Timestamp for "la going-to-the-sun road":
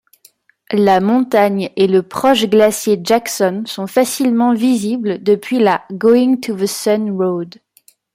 5.59-7.61